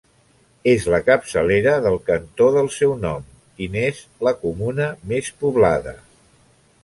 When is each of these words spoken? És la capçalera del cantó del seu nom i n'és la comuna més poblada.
És 0.69 0.85
la 0.93 0.99
capçalera 1.09 1.73
del 1.87 1.97
cantó 2.07 2.47
del 2.55 2.71
seu 2.77 2.95
nom 3.03 3.29
i 3.65 3.69
n'és 3.75 4.01
la 4.29 4.35
comuna 4.45 4.87
més 5.13 5.29
poblada. 5.45 5.97